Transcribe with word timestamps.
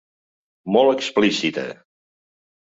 Molt 0.75 0.95
explícita. 1.03 1.67